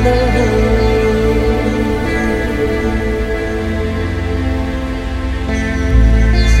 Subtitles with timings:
[0.00, 0.40] Motherhood.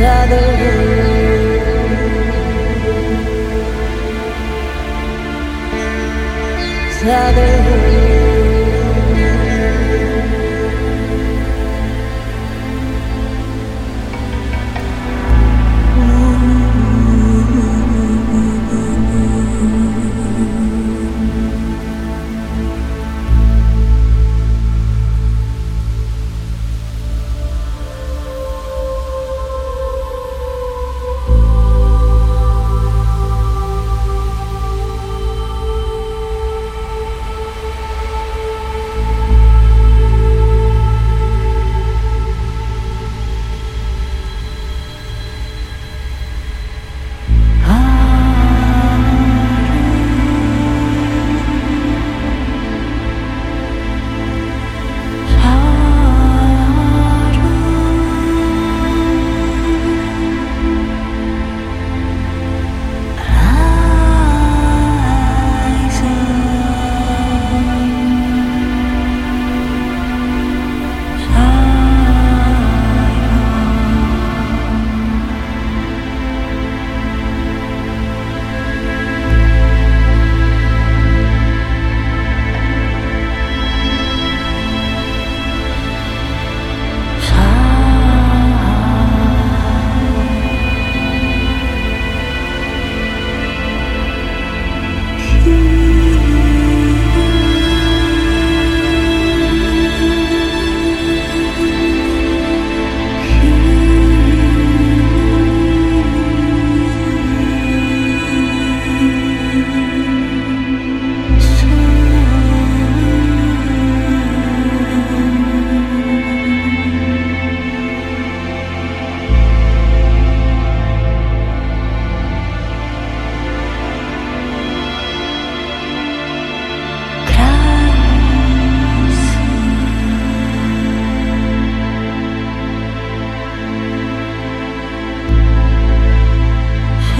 [0.00, 1.38] Motherhood.
[7.04, 8.17] Motherhood.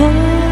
[0.00, 0.47] へ。